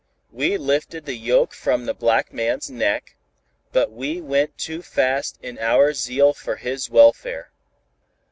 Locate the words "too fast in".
4.57-5.59